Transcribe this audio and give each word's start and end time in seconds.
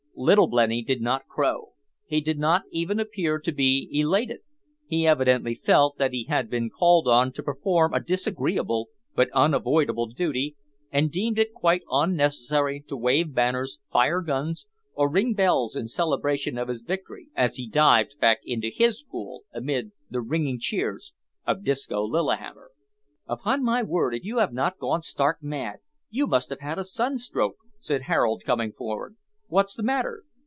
Little 0.13 0.45
Blenny 0.47 0.83
did 0.85 1.01
not 1.01 1.25
crow; 1.27 1.71
he 2.05 2.21
did 2.21 2.37
not 2.37 2.61
even 2.69 2.99
appear 2.99 3.39
to 3.39 3.51
be 3.51 3.89
elated. 3.91 4.41
He 4.85 5.07
evidently 5.07 5.55
felt 5.55 5.97
that 5.97 6.11
he 6.11 6.25
had 6.25 6.47
been 6.47 6.69
called 6.69 7.07
on 7.07 7.31
to 7.31 7.41
perform 7.41 7.91
a 7.91 7.99
disagreeable 8.03 8.89
but 9.15 9.31
unavoidable 9.33 10.05
duty, 10.05 10.55
and 10.91 11.09
deemed 11.11 11.39
it 11.39 11.53
quite 11.55 11.81
unnecessary 11.89 12.83
to 12.87 12.95
wave 12.95 13.33
banners, 13.33 13.79
fire 13.91 14.21
guns, 14.21 14.67
or 14.93 15.09
ring 15.09 15.33
bells 15.33 15.75
in 15.75 15.87
celebration 15.87 16.55
of 16.55 16.67
his 16.67 16.83
victory, 16.83 17.29
as 17.35 17.55
he 17.55 17.67
dived 17.67 18.19
back 18.19 18.41
into 18.45 18.67
his 18.71 19.01
pool 19.01 19.45
amid 19.53 19.91
the 20.11 20.21
ringing 20.21 20.59
cheers 20.59 21.13
of 21.47 21.63
Disco 21.63 22.05
Lillihammer. 22.05 22.69
"Upon 23.25 23.63
my 23.63 23.81
word, 23.81 24.13
if 24.13 24.23
you 24.23 24.37
have 24.37 24.53
not 24.53 24.77
gone 24.77 25.01
stark 25.01 25.41
mad, 25.41 25.77
you 26.11 26.27
must 26.27 26.51
have 26.51 26.59
had 26.59 26.77
a 26.77 26.83
sunstroke," 26.83 27.55
said 27.79 28.03
Harold, 28.03 28.43
coming 28.45 28.71
forward, 28.71 29.15
"what's 29.51 29.75
the 29.75 29.83
matter?" 29.83 30.23